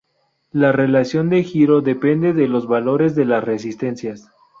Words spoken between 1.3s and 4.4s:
giro depende de los valores de las resistencias.